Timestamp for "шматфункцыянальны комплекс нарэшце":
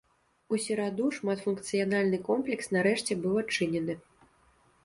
1.17-3.13